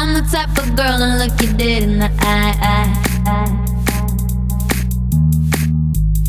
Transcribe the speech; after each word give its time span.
I'm 0.00 0.14
the 0.14 0.22
type 0.22 0.56
of 0.56 0.74
girl 0.76 0.96
to 0.96 1.04
look 1.20 1.38
you 1.42 1.52
dead 1.58 1.82
in 1.82 1.98
the 1.98 2.10
eye. 2.20 2.56
I, 2.56 2.88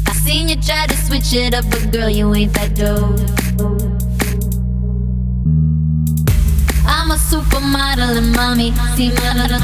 I 0.08 0.12
seen 0.12 0.50
you 0.50 0.58
try 0.58 0.88
to 0.88 0.96
switch 0.98 1.32
it 1.34 1.54
up, 1.54 1.64
but 1.72 1.90
girl, 1.90 2.10
you 2.10 2.36
ain't 2.36 2.54
that 2.56 2.76
dope. 2.76 3.18
I'm 6.86 7.12
a 7.12 7.16
supermodel 7.16 8.18
and 8.20 8.36
mommy, 8.36 8.74
see 8.98 9.16
my 9.16 9.40
model. 9.40 9.62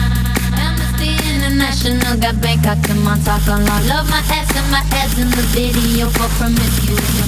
Amnesty 0.56 1.12
International 1.28 2.16
got 2.16 2.40
Bangkok 2.40 2.80
and 2.88 3.04
Talk 3.26 3.46
a 3.48 3.60
lot, 3.60 3.84
Love 3.92 4.10
my 4.10 4.24
ass 4.32 4.48
and 4.56 4.72
my 4.72 4.88
ass 4.96 5.20
in 5.20 5.30
the 5.32 5.44
video 5.52 6.08
for 6.08 6.30
promiscuous. 6.40 7.28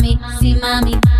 mommy, 0.00 0.18
see 0.38 0.54
mommy. 0.54 1.19